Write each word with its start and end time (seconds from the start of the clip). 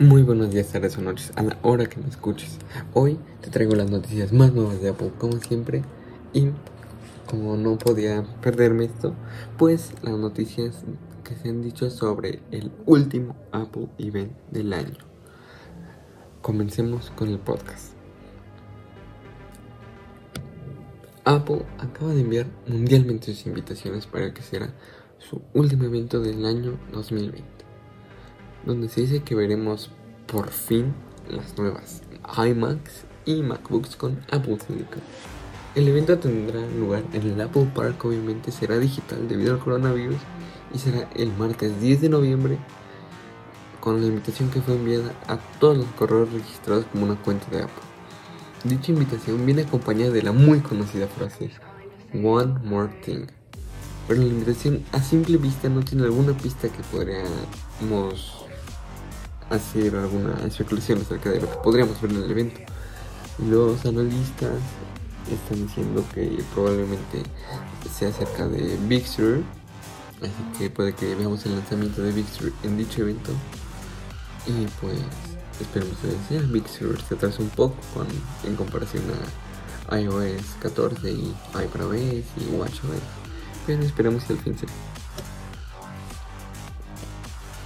Muy 0.00 0.22
buenos 0.22 0.50
días, 0.50 0.72
tardes 0.72 0.98
o 0.98 1.02
noches, 1.02 1.30
a 1.36 1.42
la 1.44 1.56
hora 1.62 1.86
que 1.86 2.00
me 2.00 2.08
escuches. 2.08 2.58
Hoy 2.94 3.16
te 3.40 3.48
traigo 3.48 3.76
las 3.76 3.88
noticias 3.88 4.32
más 4.32 4.52
nuevas 4.52 4.82
de 4.82 4.88
Apple, 4.88 5.12
como 5.18 5.38
siempre. 5.38 5.84
Y 6.32 6.48
como 7.30 7.56
no 7.56 7.78
podía 7.78 8.24
perderme 8.42 8.86
esto, 8.86 9.14
pues 9.56 9.92
las 10.02 10.18
noticias 10.18 10.82
que 11.22 11.36
se 11.36 11.48
han 11.48 11.62
dicho 11.62 11.90
sobre 11.90 12.40
el 12.50 12.72
último 12.86 13.36
Apple 13.52 13.86
Event 13.98 14.32
del 14.50 14.72
año. 14.72 14.98
Comencemos 16.42 17.10
con 17.10 17.28
el 17.28 17.38
podcast. 17.38 17.92
Apple 21.24 21.64
acaba 21.78 22.12
de 22.14 22.22
enviar 22.22 22.46
mundialmente 22.66 23.26
sus 23.32 23.46
invitaciones 23.46 24.08
para 24.08 24.34
que 24.34 24.42
será 24.42 24.74
su 25.18 25.40
último 25.54 25.84
evento 25.84 26.20
del 26.20 26.44
año 26.44 26.80
2020, 26.92 27.44
donde 28.66 28.88
se 28.88 29.02
dice 29.02 29.22
que 29.22 29.34
veremos 29.34 29.90
por 30.26 30.50
fin 30.50 30.94
las 31.28 31.56
nuevas 31.58 32.02
iMacs 32.36 33.04
y 33.26 33.42
MacBooks 33.42 33.96
con 33.96 34.20
Apple 34.30 34.58
Silicon. 34.66 35.02
El 35.74 35.88
evento 35.88 36.18
tendrá 36.18 36.60
lugar 36.78 37.02
en 37.12 37.22
el 37.30 37.40
Apple 37.40 37.70
Park, 37.74 38.04
obviamente 38.04 38.52
será 38.52 38.78
digital 38.78 39.26
debido 39.28 39.54
al 39.54 39.60
coronavirus 39.60 40.18
y 40.72 40.78
será 40.78 41.08
el 41.16 41.32
martes 41.36 41.80
10 41.80 42.02
de 42.02 42.08
noviembre 42.08 42.58
con 43.80 44.00
la 44.00 44.06
invitación 44.06 44.50
que 44.50 44.62
fue 44.62 44.76
enviada 44.76 45.12
a 45.26 45.36
todos 45.58 45.76
los 45.76 45.86
correos 45.98 46.32
registrados 46.32 46.86
como 46.86 47.04
una 47.04 47.16
cuenta 47.16 47.46
de 47.50 47.64
Apple. 47.64 47.82
Dicha 48.64 48.92
invitación 48.92 49.44
viene 49.44 49.62
acompañada 49.62 50.10
de 50.10 50.22
la 50.22 50.32
muy 50.32 50.60
conocida 50.60 51.06
frase 51.06 51.50
One 52.14 52.60
More 52.64 52.92
Thing. 53.04 53.26
Pero 54.08 54.20
la 54.20 54.28
invitación 54.28 54.84
a 54.92 55.02
simple 55.02 55.36
vista 55.38 55.68
no 55.68 55.82
tiene 55.82 56.04
alguna 56.04 56.34
pista 56.34 56.68
que 56.68 56.82
podríamos 56.90 58.43
hacer 59.50 59.96
alguna 59.96 60.34
especulación 60.46 61.00
acerca 61.00 61.30
de 61.30 61.40
lo 61.40 61.50
que 61.50 61.56
podríamos 61.58 62.00
ver 62.00 62.12
en 62.12 62.22
el 62.22 62.30
evento. 62.30 62.60
Los 63.38 63.84
analistas 63.84 64.52
están 65.30 65.66
diciendo 65.66 66.04
que 66.14 66.42
probablemente 66.52 67.22
sea 67.92 68.08
acerca 68.08 68.46
de 68.46 68.76
Big 68.88 69.06
Sur, 69.06 69.42
así 70.20 70.58
que 70.58 70.70
puede 70.70 70.94
que 70.94 71.14
veamos 71.14 71.44
el 71.46 71.52
lanzamiento 71.52 72.02
de 72.02 72.12
Big 72.12 72.28
Sur 72.28 72.52
en 72.62 72.76
dicho 72.76 73.02
evento. 73.02 73.32
Y 74.46 74.66
pues 74.80 74.98
esperemos 75.60 75.96
que 75.98 76.08
sea. 76.28 76.42
Big 76.46 76.68
Sur 76.68 77.00
se 77.00 77.14
atrasa 77.14 77.42
un 77.42 77.50
poco 77.50 77.76
con, 77.94 78.06
en 78.44 78.56
comparación 78.56 79.04
a 79.88 79.98
iOS 79.98 80.56
14 80.60 81.10
y 81.10 81.34
iPadOS 81.54 81.96
y 81.96 82.54
WatchOS. 82.56 83.02
Pero 83.66 83.82
esperemos 83.82 84.24
que 84.24 84.34
al 84.34 84.38
fin 84.40 84.58
sea. 84.58 84.93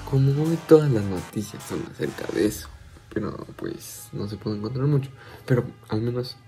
Como 0.09 0.31
hoy 0.42 0.59
todas 0.67 0.91
las 0.91 1.05
noticias 1.05 1.62
son 1.62 1.83
acerca 1.91 2.27
de 2.33 2.47
eso, 2.47 2.69
pero 3.12 3.37
pues 3.56 4.09
no 4.12 4.27
se 4.27 4.39
puede 4.39 4.56
encontrar 4.56 4.87
mucho. 4.87 5.11
Pero 5.45 5.65
al 5.89 6.00
menos 6.00 6.39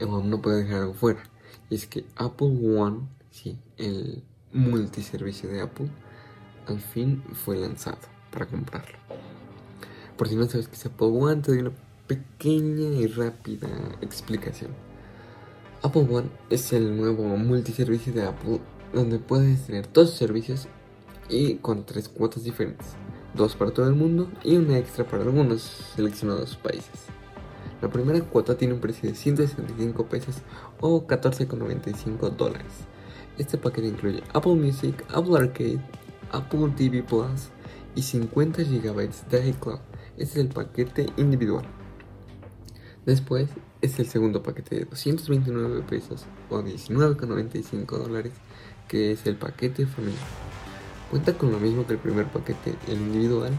no 0.00 0.42
puede 0.42 0.64
dejar 0.64 0.80
algo 0.82 0.92
fuera. 0.92 1.22
Y 1.70 1.76
es 1.76 1.86
que 1.86 2.04
Apple 2.16 2.58
One, 2.62 3.08
sí, 3.30 3.58
el 3.78 4.22
multiservicio 4.52 5.48
de 5.48 5.62
Apple, 5.62 5.88
al 6.66 6.78
fin 6.78 7.22
fue 7.32 7.56
lanzado 7.56 8.00
para 8.30 8.44
comprarlo. 8.44 8.98
Por 10.18 10.28
si 10.28 10.36
no 10.36 10.44
sabes 10.44 10.68
qué 10.68 10.74
es 10.74 10.84
Apple 10.84 11.06
One, 11.06 11.40
te 11.40 11.52
doy 11.52 11.60
una 11.60 11.72
pequeña 12.06 13.00
y 13.00 13.06
rápida 13.06 13.68
explicación. 14.02 14.72
Apple 15.82 16.06
One 16.10 16.28
es 16.50 16.74
el 16.74 16.98
nuevo 16.98 17.24
multiservicio 17.38 18.12
de 18.12 18.26
Apple 18.26 18.60
donde 18.92 19.18
puedes 19.18 19.66
tener 19.66 19.86
todos 19.86 20.10
sus 20.10 20.18
servicios 20.18 20.68
y 21.30 21.54
con 21.56 21.86
tres 21.86 22.08
cuotas 22.08 22.44
diferentes. 22.44 22.88
Dos 23.34 23.54
para 23.54 23.70
todo 23.70 23.86
el 23.86 23.94
mundo 23.94 24.28
y 24.42 24.56
una 24.56 24.76
extra 24.76 25.06
para 25.06 25.22
algunos 25.22 25.62
seleccionados 25.94 26.56
países. 26.56 27.06
La 27.80 27.88
primera 27.88 28.20
cuota 28.20 28.58
tiene 28.58 28.74
un 28.74 28.80
precio 28.80 29.08
de 29.08 29.14
165 29.14 30.06
pesos 30.06 30.36
o 30.80 31.06
14,95 31.06 32.30
dólares. 32.30 32.66
Este 33.38 33.56
paquete 33.56 33.88
incluye 33.88 34.22
Apple 34.34 34.56
Music, 34.56 35.04
Apple 35.08 35.36
Arcade, 35.36 35.80
Apple 36.32 36.72
TV 36.76 37.02
Plus 37.02 37.48
y 37.94 38.02
50 38.02 38.64
GB 38.64 39.10
de 39.30 39.48
iCloud. 39.48 39.78
Este 40.18 40.40
es 40.40 40.44
el 40.44 40.48
paquete 40.48 41.06
individual. 41.16 41.64
Después 43.06 43.48
es 43.80 43.98
el 43.98 44.06
segundo 44.06 44.42
paquete 44.42 44.80
de 44.80 44.84
229 44.84 45.82
pesos 45.88 46.26
o 46.50 46.60
19,95 46.60 47.86
dólares, 47.96 48.32
que 48.88 49.12
es 49.12 49.26
el 49.26 49.36
paquete 49.36 49.86
familiar. 49.86 50.59
Cuenta 51.10 51.36
con 51.36 51.50
lo 51.50 51.58
mismo 51.58 51.86
que 51.86 51.94
el 51.94 51.98
primer 51.98 52.26
paquete, 52.26 52.76
el 52.86 53.00
individual, 53.00 53.52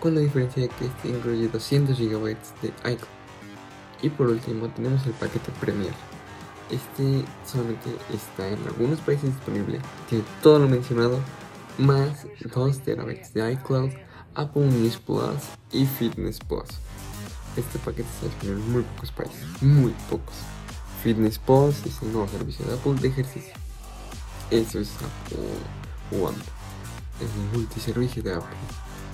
con 0.00 0.14
la 0.14 0.20
diferencia 0.20 0.62
de 0.62 0.68
que 0.68 0.86
este 0.86 1.08
incluye 1.08 1.48
200 1.48 1.98
GB 1.98 2.36
de 2.62 2.68
iCloud. 2.92 3.08
Y 4.02 4.10
por 4.10 4.28
último 4.28 4.68
tenemos 4.68 5.06
el 5.06 5.12
paquete 5.12 5.50
Premier. 5.60 5.92
Este 6.70 7.24
solamente 7.46 7.90
está 8.14 8.48
en 8.48 8.58
algunos 8.66 9.00
países 9.00 9.34
disponible. 9.34 9.80
Tiene 10.08 10.24
todo 10.42 10.58
lo 10.58 10.68
mencionado, 10.68 11.18
más 11.78 12.26
2 12.54 12.78
TB 12.80 13.32
de 13.32 13.52
iCloud, 13.52 13.90
Apple 14.34 14.66
News 14.66 14.98
Plus 14.98 15.42
y 15.72 15.86
Fitness 15.86 16.38
Plus. 16.38 16.68
Este 17.56 17.78
paquete 17.78 18.08
está 18.08 18.26
disponible 18.26 18.62
en 18.62 18.72
muy 18.72 18.82
pocos 18.82 19.12
países, 19.12 19.62
muy 19.62 19.94
pocos. 20.08 20.34
Fitness 21.02 21.38
Plus 21.38 21.86
es 21.86 22.02
el 22.02 22.12
nuevo 22.12 22.28
servicio 22.28 22.66
de 22.66 22.74
Apple 22.74 22.94
de 22.94 23.08
ejercicio. 23.08 23.54
Eso 24.50 24.78
es 24.78 24.90
Apple 24.96 26.20
One, 26.22 26.36
el 27.20 27.58
multiservicio 27.58 28.22
de 28.22 28.34
Apple, 28.34 28.56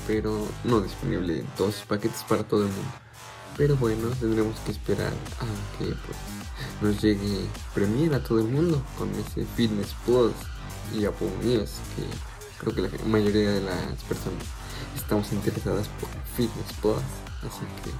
pero 0.06 0.46
no 0.64 0.80
disponible 0.80 1.40
en 1.40 1.46
todos 1.56 1.74
sus 1.76 1.86
paquetes 1.86 2.22
para 2.28 2.44
todo 2.44 2.62
el 2.62 2.68
mundo. 2.68 2.90
Pero 3.56 3.76
bueno, 3.76 4.08
tendremos 4.20 4.58
que 4.60 4.72
esperar 4.72 5.12
a 5.12 5.78
que 5.78 5.86
pues, 5.86 6.18
nos 6.82 7.02
llegue 7.02 7.46
Premiere 7.74 8.16
a 8.16 8.22
todo 8.22 8.40
el 8.40 8.48
mundo 8.48 8.82
con 8.98 9.10
ese 9.14 9.46
Fitness 9.56 9.94
Plus 10.04 10.32
y 10.94 11.04
Apple 11.06 11.30
News, 11.42 11.70
que 11.96 12.04
creo 12.60 12.74
que 12.74 12.82
la 12.82 13.04
mayoría 13.06 13.50
de 13.52 13.62
las 13.62 14.02
personas 14.04 14.44
estamos 14.94 15.32
interesadas 15.32 15.88
por 16.00 16.08
Fitness 16.36 16.72
Plus. 16.80 17.02
Así 17.42 17.64
que... 17.82 17.90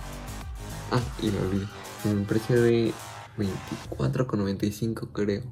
Ah, 0.90 1.00
y 1.22 1.30
lo 1.30 1.40
olvidé. 1.40 1.66
En 2.04 2.18
un 2.18 2.24
precio 2.24 2.60
de 2.62 2.92
24,95 3.38 5.08
creo. 5.12 5.42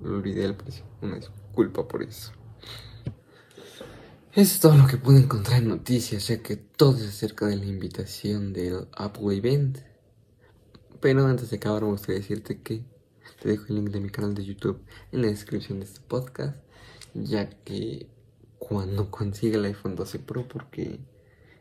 Lo 0.00 0.16
olvidé 0.16 0.44
el 0.44 0.54
precio. 0.54 0.84
Una 1.00 1.16
disculpa 1.16 1.86
por 1.86 2.02
eso. 2.02 2.32
Eso 4.34 4.54
es 4.54 4.60
todo 4.60 4.78
lo 4.78 4.86
que 4.86 4.96
pude 4.96 5.18
encontrar 5.18 5.60
en 5.60 5.68
noticias, 5.68 6.28
ya 6.28 6.42
que 6.42 6.56
todo 6.56 6.96
es 6.96 7.06
acerca 7.06 7.46
de 7.46 7.56
la 7.56 7.66
invitación 7.66 8.54
del 8.54 8.88
Apple 8.96 9.36
Event. 9.36 9.80
Pero 11.02 11.26
antes 11.26 11.50
de 11.50 11.58
acabar, 11.58 11.82
me 11.82 11.90
gustaría 11.90 12.22
decirte 12.22 12.62
que 12.62 12.82
te 13.42 13.50
dejo 13.50 13.66
el 13.68 13.74
link 13.74 13.90
de 13.90 14.00
mi 14.00 14.08
canal 14.08 14.34
de 14.34 14.42
YouTube 14.42 14.80
en 15.12 15.20
la 15.20 15.28
descripción 15.28 15.80
de 15.80 15.84
este 15.84 16.00
podcast, 16.00 16.56
ya 17.12 17.50
que 17.50 18.06
cuando 18.58 19.10
consiga 19.10 19.58
el 19.58 19.66
iPhone 19.66 19.96
12 19.96 20.20
Pro, 20.20 20.48
porque 20.48 20.98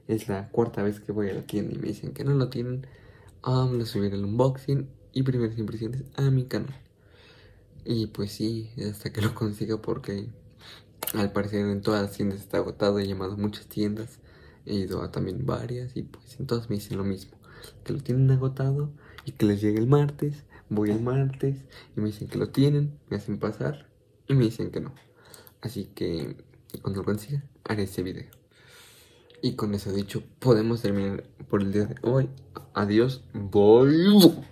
es 0.08 0.30
la 0.30 0.48
cuarta 0.48 0.82
vez 0.82 1.02
que 1.02 1.12
voy 1.12 1.30
a 1.30 1.34
la 1.34 1.42
tienda 1.42 1.76
y 1.76 1.78
me 1.78 1.90
dicen 1.90 2.14
que 2.14 2.24
no 2.24 2.36
lo 2.36 2.48
tienen, 2.48 2.88
vamos 3.42 3.84
a 3.84 3.86
subir 3.86 4.14
el 4.14 4.24
unboxing 4.24 4.88
y 5.12 5.24
primeras 5.24 5.58
impresiones 5.58 6.04
a 6.16 6.22
mi 6.32 6.46
canal. 6.46 6.80
Y 7.84 8.08
pues 8.08 8.32
sí, 8.32 8.72
hasta 8.90 9.12
que 9.12 9.20
lo 9.20 9.36
consiga 9.36 9.82
porque 9.82 10.30
al 11.14 11.32
parecer 11.32 11.66
en 11.66 11.82
todas 11.82 12.02
las 12.02 12.12
tiendas 12.12 12.40
está 12.40 12.58
agotado, 12.58 13.00
he 13.00 13.08
llamado 13.08 13.38
muchas 13.38 13.68
tiendas, 13.68 14.20
he 14.66 14.76
ido 14.76 15.02
a 15.02 15.12
también 15.12 15.46
varias 15.46 15.96
y 15.96 16.04
pues 16.04 16.40
en 16.40 16.48
todas 16.48 16.70
me 16.70 16.76
dicen 16.76 16.98
lo 16.98 17.04
mismo, 17.04 17.38
que 17.84 17.94
lo 17.94 18.00
tienen 18.00 18.32
agotado 18.32 18.92
y 19.26 19.32
que 19.34 19.46
les 19.46 19.62
llegue 19.62 19.80
el 19.80 19.88
martes, 19.88 20.44
voy 20.70 20.92
el 20.92 21.02
martes 21.02 21.58
y 21.96 22.00
me 22.00 22.08
dicen 22.08 22.28
que 22.28 22.38
lo 22.38 22.50
tienen, 22.50 22.98
me 23.10 23.18
hacen 23.18 23.40
pasar 23.40 23.88
y 24.28 24.34
me 24.34 24.46
dicen 24.46 24.72
que 24.72 24.80
no. 24.80 24.94
Así 25.62 25.86
que 25.86 26.38
cuando 26.82 27.02
lo 27.02 27.06
consiga 27.06 27.44
haré 27.66 27.84
este 27.84 28.04
video. 28.04 28.30
Y 29.42 29.56
con 29.56 29.74
eso 29.74 29.92
dicho, 29.92 30.24
podemos 30.40 30.82
terminar 30.82 31.24
por 31.50 31.62
el 31.62 31.72
día 31.72 31.86
de 31.86 31.96
hoy. 32.04 32.30
Adiós. 32.74 33.24
Bye. 33.34 34.46